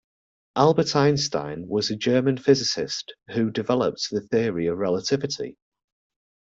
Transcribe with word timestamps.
Albert 0.55 0.95
Einstein 0.95 1.67
was 1.67 1.91
a 1.91 1.95
German 1.95 2.35
physicist 2.35 3.13
who 3.35 3.51
developed 3.51 4.07
the 4.09 4.21
Theory 4.21 4.65
of 4.65 4.79
Relativity. 4.79 5.57